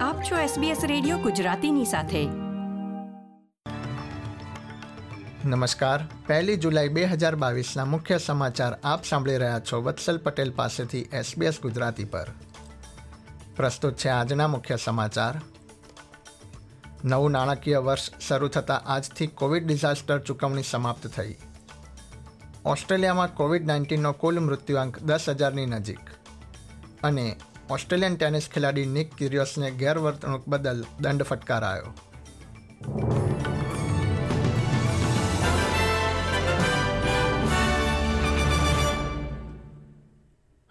આપ 0.00 0.22
છો 0.22 0.36
SBS 0.36 0.76
radio 0.86 1.18
ગુજરાતીની 1.18 1.84
સાથે. 1.84 2.28
નમસ્કાર. 5.48 6.00
પહેલી 6.26 6.56
જુલાઈ 6.56 6.88
બે 6.88 7.04
હજાર 7.04 7.36
બાવીસના 7.36 7.84
મુખ્ય 7.84 8.18
સમાચાર 8.18 8.78
આપ 8.84 9.04
સાંભળી 9.04 9.36
રહ્યા 9.36 9.60
છો 9.60 9.82
વત્સલ 9.82 10.18
પટેલ 10.18 10.50
પાસેથી 10.50 11.02
SBS 11.02 11.60
ગુજરાતી 11.62 12.04
પર. 12.04 12.26
પ્રસ્તુત 13.56 13.94
છે 13.94 14.08
આજના 14.08 14.48
મુખ્ય 14.48 14.76
સમાચાર. 14.76 15.40
નવું 17.04 17.30
નાણાકીય 17.30 17.78
વર્ષ 17.78 18.10
શરૂ 18.28 18.48
થતાં 18.48 18.80
આજથી 18.80 19.26
કોવિડ 19.26 19.66
ડિઝાસ્ટર 19.66 20.18
ચૂકવણી 20.18 20.62
સમાપ્ત 20.62 21.06
થઈ. 21.06 21.36
ઓસ્ટ્રેલિયામાં 22.64 23.34
કોવિડ 23.34 23.66
નાઇન્ટીનનો 23.66 24.12
કુલ 24.12 24.40
મૃત્યુઆંક 24.40 24.98
દસ 24.98 25.28
હજારની 25.28 25.66
નજીક. 25.66 26.00
અને 27.02 27.36
ઓસ્ટ્રેલિયન 27.70 28.16
ટેનિસ 28.16 28.48
ખેલાડી 28.54 28.86
નિક 28.86 29.14
કિરિયસને 29.14 29.70
ગેરવર્તણૂક 29.70 30.48
બદલ 30.48 30.84
દંડ 31.00 31.22
ફટકારાયો. 31.22 31.94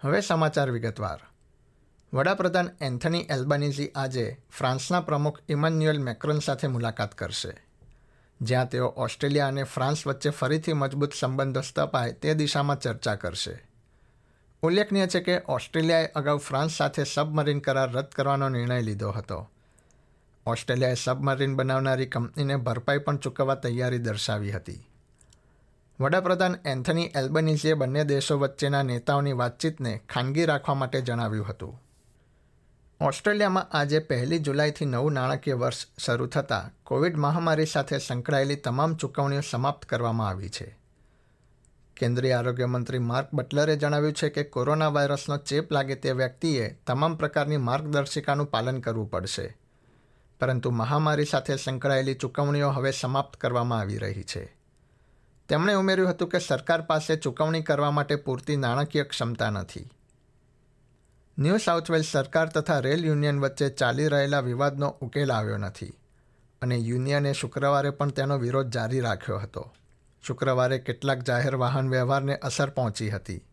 હવે 0.00 0.20
સમાચાર 0.20 0.70
વિગતવાર. 0.70 1.20
વડાપ્રધાન 2.12 2.70
એન્થની 2.80 3.20
એલ્બાનીઝી 3.20 3.88
આજે 3.88 4.42
ફ્રાન્સના 4.58 5.00
પ્રમુખ 5.00 5.38
ઇમાન્યુએલ 5.48 6.02
મેક્રોન 6.02 6.38
સાથે 6.38 6.66
મુલાકાત 6.66 7.14
કરશે. 7.14 7.66
જ્યાં 8.40 8.68
તેઓ 8.68 8.86
ઓસ્ટ્રેલિયા 8.86 9.48
અને 9.48 9.62
ફ્રાન્સ 9.62 10.06
વચ્ચે 10.06 10.30
ફરીથી 10.30 10.72
મજબૂત 10.72 11.12
સંબંધો 11.20 11.60
સ્થપાય 11.60 12.12
તે 12.12 12.34
દિશામાં 12.34 12.80
ચર્ચા 12.80 13.14
કરશે. 13.14 13.69
ઉલ્લેખનીય 14.62 15.06
છે 15.06 15.20
કે 15.20 15.40
ઓસ્ટ્રેલિયાએ 15.48 16.06
અગાઉ 16.06 16.38
ફ્રાન્સ 16.38 16.72
સાથે 16.72 17.04
સબમરીન 17.04 17.60
કરાર 17.60 17.92
રદ 17.92 18.04
કરવાનો 18.04 18.48
નિર્ણય 18.48 18.82
લીધો 18.82 19.10
હતો. 19.10 19.48
ઓસ્ટ્રેલિયાએ 20.46 20.94
સબમરીન 20.94 21.56
બનાવનારી 21.56 22.06
કંપનીને 22.06 22.56
ભરપાઈ 22.56 22.98
પણ 22.98 23.16
ચૂકવવા 23.16 23.54
તૈયારી 23.54 23.98
દર્શાવી 23.98 24.52
હતી. 24.52 24.86
વડાપ્રધાન 26.00 26.56
એન્થની 26.64 27.04
એલ્બનીઝીએ 27.04 27.74
બંને 27.74 28.04
દેશો 28.04 28.38
વચ્ચેના 28.38 28.82
નેતાઓની 28.82 29.32
વાતચીતને 29.32 30.00
ખાનગી 30.08 30.44
રાખવા 30.44 30.74
માટે 30.74 31.00
જણાવ્યું 31.00 31.48
હતું. 31.48 31.82
ઓસ્ટ્રેલિયામાં 33.00 33.68
આજે 33.72 33.98
પહેલી 33.98 34.38
જુલાઈથી 34.38 34.84
નવું 34.84 35.12
નાણાકીય 35.12 35.54
વર્ષ 35.54 35.86
શરૂ 35.98 36.26
થતાં 36.26 36.70
કોવિડ 36.84 37.16
મહામારી 37.16 37.66
સાથે 37.66 37.98
સંકળાયેલી 37.98 38.56
તમામ 38.56 38.94
ચૂકવણીઓ 38.94 39.40
સમાપ્ત 39.50 39.86
કરવામાં 39.86 40.28
આવી 40.28 40.48
છે. 40.48 40.78
કેન્દ્રીય 42.00 42.32
આરોગ્ય 42.32 42.66
મંત્રી 42.66 42.98
માર્ક 42.98 43.28
બટલરે 43.32 43.76
જણાવ્યું 43.76 44.12
છે 44.12 44.28
કે 44.28 44.42
કોરોના 44.42 44.88
વાયરસનો 44.88 45.36
ચેપ 45.36 45.72
લાગે 45.72 45.94
તે 45.94 46.12
વ્યક્તિએ 46.12 46.68
તમામ 46.86 47.16
પ્રકારની 47.16 47.56
માર્ગદર્શિકાનું 47.56 48.46
પાલન 48.46 48.80
કરવું 48.80 49.10
પડશે. 49.10 49.58
પરંતુ 50.40 50.70
મહામારી 50.70 51.24
સાથે 51.24 51.56
સંકળાયેલી 51.56 52.14
ચૂકવણીઓ 52.14 52.70
હવે 52.70 52.90
સમાપ્ત 52.90 53.36
કરવામાં 53.36 53.80
આવી 53.80 53.96
રહી 53.96 54.22
છે. 54.22 54.56
તેમણે 55.48 55.74
ઉમેર્યું 55.74 56.10
હતું 56.10 56.28
કે 56.28 56.38
સરકાર 56.38 56.82
પાસે 56.82 57.16
ચૂકવણી 57.16 57.62
કરવા 57.62 57.90
માટે 57.90 58.16
પૂરતી 58.16 58.56
નાણાકીય 58.56 59.04
ક્ષમતા 59.04 59.50
નથી. 59.50 59.90
ન્યૂ 61.38 61.56
સાઉથ 61.56 61.92
સરકાર 61.92 62.48
તથા 62.48 62.78
રેલ 62.78 63.04
યુનિયન 63.06 63.40
વચ્ચે 63.40 63.68
ચાલી 63.68 64.08
રહેલા 64.08 64.40
વિવાદનો 64.40 64.88
ઉકેલ 64.88 65.32
આવ્યો 65.32 65.56
નથી 65.56 65.92
અને 66.62 66.76
યુનિયને 66.76 67.32
શુક્રવારે 67.32 67.90
પણ 67.90 68.10
તેનો 68.10 68.38
વિરોધ 68.38 68.68
જારી 68.68 69.00
રાખ્યો 69.00 69.38
હતો. 69.38 69.72
શુક્રવારે 70.22 70.78
કેટલાક 70.78 71.22
જાહેર 71.22 71.56
વાહન 71.56 71.90
વ્યવહારને 71.90 72.36
અસર 72.36 72.70
પહોંચી 72.70 73.10
હતી. 73.10 73.44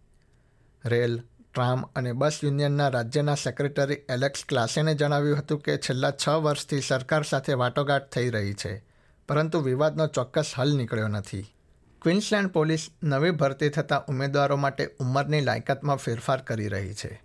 રેલ, 0.86 1.20
ટ્રામ 1.54 1.84
અને 1.96 2.14
બસ 2.14 2.40
યુનિયનના 2.44 2.88
રાજ્યના 2.90 3.36
સેક્રેટરી 3.36 3.94
એલેક્સ 4.10 4.46
ક્લાસેને 4.46 4.96
જણાવ્યું 4.96 5.38
હતું 5.38 5.60
કે 5.60 5.78
છેલ્લા 5.78 6.12
છ 6.12 6.30
વર્ષથી 6.30 6.82
સરકાર 6.82 7.24
સાથે 7.24 7.54
વાટોઘાટ 7.54 8.12
થઈ 8.12 8.30
રહી 8.30 8.54
છે, 8.54 8.84
પરંતુ 9.28 9.60
વિવાદનો 9.60 10.08
ચોક્કસ 10.08 10.54
હલ 10.58 10.76
નીકળ્યો 10.78 11.08
નથી. 11.08 11.46
ક્વિન્સલેન્ડ 12.02 12.50
પોલીસ 12.50 12.90
નવી 13.04 13.32
ભરતી 13.32 13.70
થતા 13.70 14.04
ઉમેદવારો 14.10 14.56
માટે 14.56 14.96
ઉંમરની 15.00 15.42
લાયકાતમાં 15.42 15.98
ફેરફાર 15.98 16.42
કરી 16.42 16.68
રહી 16.68 16.94
છે. 16.94 17.22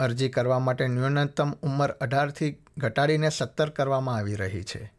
અરજી 0.00 0.28
કરવા 0.28 0.58
માટે 0.58 0.86
ન્યૂનતમ 0.86 1.52
ઉંમર 1.62 1.90
અઢારથી 1.90 2.58
ઘટાડીને 2.78 3.30
સત્તર 3.30 3.70
કરવામાં 3.70 4.16
આવી 4.16 4.34
રહી 4.34 4.62
છે. 4.62 4.95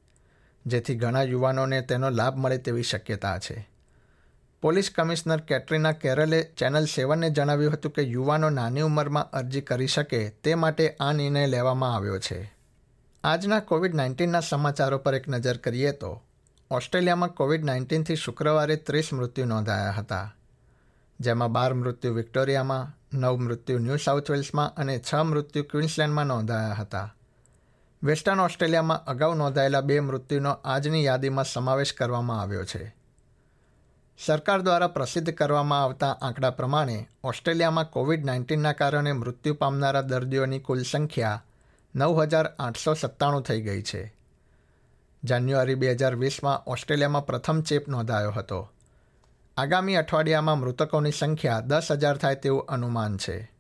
જેથી 0.67 0.95
ઘણા 0.95 1.21
યુવાનોને 1.21 1.81
તેનો 1.81 2.09
લાભ 2.09 2.37
મળે 2.37 2.57
તેવી 2.57 2.83
શક્યતા 2.83 3.39
છે. 3.39 3.69
પોલીસ 4.61 4.89
કમિશનર 4.95 5.37
કેટરીના 5.37 5.91
કેરલે 5.91 6.43
ચેનલ 6.43 6.85
સેવનને 6.85 7.29
જણાવ્યું 7.29 7.73
હતું 7.73 7.91
કે 7.91 8.01
યુવાનો 8.01 8.49
નાની 8.49 8.81
ઉંમરમાં 8.81 9.31
અરજી 9.31 9.61
કરી 9.61 9.87
શકે 9.87 10.29
તે 10.29 10.55
માટે 10.55 10.95
આ 10.99 11.11
નિર્ણય 11.11 11.47
લેવામાં 11.47 11.95
આવ્યો 11.95 12.19
છે. 12.19 12.57
આજના 13.23 13.59
કોવિડ 13.59 13.95
નાઇન્ટીનના 13.95 14.39
સમાચારો 14.39 14.97
પર 14.97 15.15
એક 15.15 15.27
નજર 15.27 15.57
કરીએ 15.57 15.91
તો, 15.91 16.23
ઓસ્ટ્રેલિયામાં 16.71 17.29
કોવિડ 17.29 17.65
નાઇન્ટીનથી 17.65 18.15
શુક્રવારે 18.15 18.75
ત્રીસ 18.75 19.13
મૃત્યુ 19.13 19.45
નોંધાયા 19.45 19.91
હતા, 19.91 20.35
જેમાં 21.19 21.51
બાર 21.51 21.73
મૃત્યુ 21.73 22.13
વિક્ટોરિયામાં, 22.13 23.17
નવ 23.17 23.37
મૃત્યુ 23.37 23.79
ન્યૂ 23.79 23.97
સાઉથ 23.97 24.31
વેલ્સમાં 24.31 24.73
અને 24.73 24.99
છ 24.99 25.15
મૃત્યુ 25.15 25.63
ક્વિન્સલેન્ડમાં 25.63 26.25
નોંધાયા 26.25 26.73
હતા. 26.73 27.13
વેસ્ટર્ન 28.03 28.39
ઓસ્ટ્રેલિયામાં 28.39 29.05
અગાઉ 29.05 29.35
નોંધાયેલા 29.35 29.81
બે 29.81 29.99
મૃત્યુનો 29.99 30.51
આજની 30.51 31.05
યાદીમાં 31.05 31.45
સમાવેશ 31.45 31.93
કરવામાં 31.93 32.41
આવ્યો 32.41 32.65
છે. 32.65 32.95
સરકાર 34.25 34.61
દ્વારા 34.61 34.87
પ્રસિદ્ધ 34.87 35.33
કરવામાં 35.33 35.83
આવતા 35.83 36.17
આંકડા 36.21 36.49
પ્રમાણે 36.49 37.09
ઓસ્ટ્રેલિયામાં 37.23 37.91
કોવિડ 37.91 38.25
નાઇન્ટીનના 38.25 38.73
કારણે 38.73 39.11
મૃત્યુ 39.11 39.53
પામનારા 39.53 40.01
દર્દીઓની 40.01 40.59
કુલ 40.59 40.83
સંખ્યા 40.83 41.43
નવ 41.95 42.23
હજાર 42.23 42.45
આઠસો 42.59 42.93
સત્તાણું 42.93 43.41
થઈ 43.41 43.61
ગઈ 43.61 43.81
છે. 43.81 44.15
જાન્યુઆરી 45.23 45.75
બે 45.75 45.91
હજાર 45.91 46.15
વીસમાં 46.15 46.63
ઓસ્ટ્રેલિયામાં 46.63 47.25
પ્રથમ 47.25 47.61
ચેપ 47.61 47.87
નોંધાયો 47.87 48.31
હતો. 48.31 48.69
આગામી 49.57 49.95
અઠવાડિયામાં 49.95 50.59
મૃતકોની 50.59 51.11
સંખ્યા 51.11 51.59
દસ 51.59 51.87
હજાર 51.91 52.17
થાય 52.17 52.35
તેવું 52.35 52.65
અનુમાન 52.65 53.17
છે. 53.17 53.56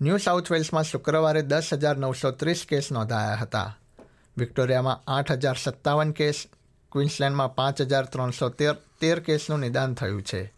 ન્યૂ 0.00 0.16
સાઉથ 0.16 0.52
વેલ્સમાં 0.52 0.84
શુક્રવારે 0.84 1.42
દસ 1.42 1.68
હજાર 1.72 1.96
નવસો 1.96 2.30
ત્રીસ 2.30 2.64
કેસ 2.68 2.92
નોંધાયા 2.92 3.34
હતા. 3.34 3.78
વિક્ટોરિયામાં 4.36 5.10
આઠ 5.10 5.32
હજાર 5.32 5.56
સત્તાવન 5.62 6.12
કેસ, 6.12 6.46
ક્વિન્સલેન્ડમાં 6.92 7.54
પાંચ 7.54 7.80
હજાર 7.80 8.04
ત્રણસો 8.04 8.48
તેર 8.48 8.72
તેર 9.00 9.20
કેસનું 9.20 9.58
નિદાન 9.58 9.94
થયું 9.94 10.22
છે. 10.22 10.52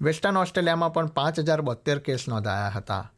વેસ્ટર્ન 0.00 0.36
ઓસ્ટ્રેલિયામાં 0.36 0.92
પણ 0.92 1.06
પાંચ 1.06 1.38
હજાર 1.38 1.60
બોતેર 1.60 1.98
કેસ 1.98 2.24
નોંધાયા 2.28 2.68
હતા. 2.68 3.12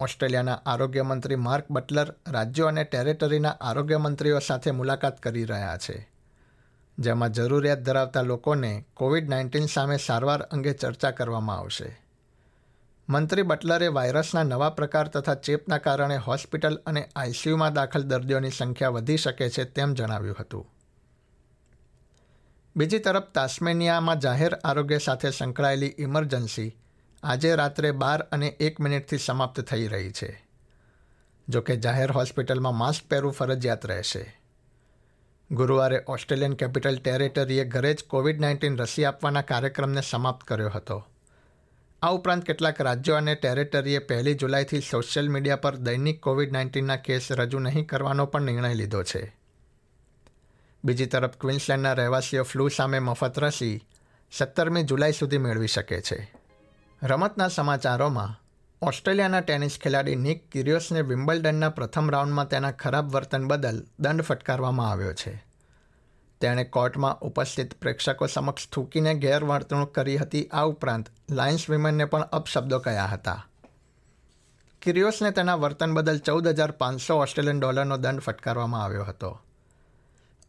ઓસ્ટ્રેલિયાના 0.00 0.60
આરોગ્ય 0.66 1.02
મંત્રી 1.02 1.36
માર્ક 1.36 1.70
બટલર 1.70 2.14
રાજ્યો 2.28 2.66
અને 2.66 2.84
ટેરેટરીના 2.84 3.48
આરોગ્ય 3.48 3.98
મંત્રીઓ 3.98 4.38
સાથે 4.38 4.70
મુલાકાત 4.70 5.22
કરી 5.22 5.44
રહ્યા 5.44 5.76
છે. 5.76 6.08
જેમાં 6.98 7.32
જરૂરિયાત 7.32 7.78
ધરાવતા 7.78 8.22
લોકોને 8.22 8.84
કોવિડ 8.94 9.28
નાઇન્ટીન 9.28 9.66
સામે 9.66 9.96
સારવાર 9.96 10.42
અંગે 10.42 10.72
ચર્ચા 10.72 11.10
કરવામાં 11.10 11.56
આવશે. 11.56 12.03
મંત્રી 13.08 13.42
બટલરે 13.42 13.86
વાયરસના 13.86 14.42
નવા 14.42 14.70
પ્રકાર 14.70 15.08
તથા 15.08 15.34
ચેપના 15.34 15.78
કારણે 15.78 16.16
હોસ્પિટલ 16.16 16.74
અને 16.86 17.08
આઈસીયુમાં 17.16 17.72
દાખલ 17.72 18.02
દર્દીઓની 18.02 18.50
સંખ્યા 18.50 18.88
વધી 18.88 19.16
શકે 19.16 19.50
છે 19.50 19.64
તેમ 19.64 19.94
જણાવ્યું 19.94 20.36
હતું. 20.40 20.66
બીજી 22.76 22.98
તરફ 22.98 23.22
તાસ્મેનિયામાં 23.22 24.18
જાહેર 24.18 24.54
આરોગ્ય 24.54 24.98
સાથે 24.98 25.30
સંકળાયેલી 25.30 25.94
ઇમરજન્સી 25.98 26.76
આજે 27.22 27.54
રાત્રે 27.54 27.90
બાર 27.90 28.22
અને 28.22 28.46
એક 28.46 28.80
મિનિટથી 28.80 29.18
સમાપ્ત 29.18 29.60
થઈ 29.60 29.86
રહી 29.86 30.12
છે. 30.12 30.44
જોકે 31.48 31.76
જાહેર 31.76 32.12
હોસ્પિટલમાં 32.12 32.74
માસ્ક 32.74 33.10
પહેરવું 33.10 33.32
ફરજિયાત 33.32 33.86
રહેશે. 33.86 34.40
ગુરુવારે 35.50 36.04
ઓસ્ટ્રેલિયન 36.08 36.52
કેપિટલ 36.52 36.98
ટેરેટરીએ 36.98 37.64
ઘરે 37.64 37.94
જ 37.94 38.04
કોવિડ 38.04 38.40
નાઇન્ટીન 38.40 38.76
રસી 38.76 39.04
આપવાના 39.04 39.42
કાર્યક્રમને 39.42 40.00
સમાપ્ત 40.00 40.44
કર્યો 40.46 40.68
હતો. 40.68 41.06
આ 42.04 42.08
ઉપરાંત 42.08 42.44
કેટલાક 42.44 42.80
રાજ્યો 42.80 43.16
અને 43.16 43.34
ટેરેટરીએ 43.34 43.98
પહેલી 43.98 44.34
જુલાઈથી 44.34 44.80
સોશિયલ 44.80 45.28
મીડિયા 45.28 45.56
પર 45.56 45.76
દૈનિક 45.76 46.20
કોવિડ 46.20 46.52
નાઇન્ટીનના 46.52 46.96
કેસ 46.96 47.32
રજૂ 47.32 47.58
નહીં 47.58 47.86
કરવાનો 47.86 48.26
પણ 48.26 48.42
નિર્ણય 48.42 48.74
લીધો 48.74 49.02
છે. 49.02 49.36
બીજી 50.84 51.06
તરફ 51.06 51.36
ક્વિન્સલેન્ડના 51.36 51.92
રહેવાસીઓ 51.92 52.42
ફ્લૂ 52.42 52.68
સામે 52.68 52.98
મફત 52.98 53.38
રસી 53.38 53.84
સત્તરમી 54.32 54.82
જુલાઈ 54.82 55.12
સુધી 55.12 55.38
મેળવી 55.38 55.66
શકે 55.66 56.00
છે. 56.00 56.34
રમતના 57.02 57.48
સમાચારોમાં 57.48 58.40
ઓસ્ટ્રેલિયાના 58.82 59.40
ટેનિસ 59.40 59.78
ખેલાડી 59.82 60.16
નિક 60.16 60.50
કિરિયોસને 60.50 61.00
વિમ્બલ્ડનના 61.00 61.68
પ્રથમ 61.68 62.10
રાઉન્ડમાં 62.10 62.48
તેના 62.48 62.70
ખરાબ 62.70 63.10
વર્તન 63.10 63.48
બદલ 63.48 63.84
દંડ 64.00 64.20
ફટકારવામાં 64.20 64.90
આવ્યો 64.90 65.12
છે. 65.12 65.53
તેણે 66.44 66.64
કોર્ટમાં 66.64 67.18
ઉપસ્થિત 67.18 67.74
પ્રેક્ષકો 67.74 68.26
સમક્ષ 68.26 68.68
થૂકીને 68.68 69.14
ગેરવર્તણૂક 69.14 69.94
કરી 69.94 70.16
હતી. 70.16 70.46
આ 70.46 70.62
ઉપરાંત 70.62 71.08
લાયન્સ 71.30 71.70
વિમેનને 71.70 72.04
પણ 72.04 72.22
અપશબ્દો 72.22 72.78
કહ્યા 72.78 73.06
હતા. 73.06 73.46
કિરિયોસને 74.82 75.30
તેના 75.30 75.54
વર્તન 75.54 75.94
બદલ 75.94 76.18
ચૌદ 76.18 76.48
હજાર 76.48 76.70
પાંચસો 76.70 77.16
ઓસ્ટ્રેલિયન 77.16 77.60
ડોલરનો 77.60 77.96
દંડ 77.96 78.20
ફટકારવામાં 78.20 78.84
આવ્યો 78.84 79.04
હતો. 79.04 79.40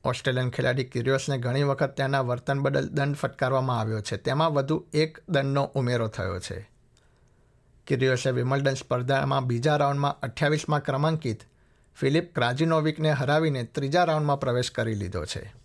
ઓસ્ટ્રેલિયન 0.04 0.50
ખેલાડી 0.50 0.84
કિરિયોસને 0.84 1.38
ઘણી 1.38 1.64
વખત 1.64 1.98
તેના 1.98 2.22
વર્તન 2.22 2.60
બદલ 2.60 2.88
દંડ 2.88 3.16
ફટકારવામાં 3.16 3.80
આવ્યો 3.80 4.02
છે. 4.02 4.18
તેમાં 4.18 4.54
વધુ 4.54 4.86
એક 4.94 5.18
દંડનો 5.30 5.64
ઉમેરો 5.64 6.08
થયો 6.08 6.40
છે. 6.40 6.70
કિરિયોસે 7.88 8.32
વિમલ્ડન 8.32 8.74
સ્પર્ધામાં 8.74 9.46
બીજા 9.46 9.78
રાઉન્ડમાં 9.78 10.20
અઠ્યાવીસમાં 10.20 10.84
ક્રમાંકિત 10.84 11.44
ફિલિપ 11.96 12.36
ક્રાજિનોવિકને 12.36 13.12
હરાવીને 13.12 13.64
ત્રીજા 13.64 14.04
રાઉન્ડમાં 14.04 14.40
પ્રવેશ 14.40 14.72
કરી 14.72 14.96
લીધો 14.96 15.26
છે. 15.26 15.65